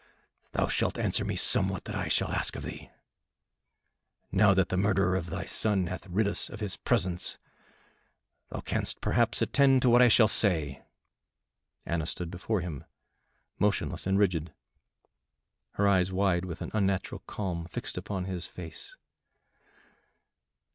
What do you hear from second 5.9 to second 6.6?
rid us of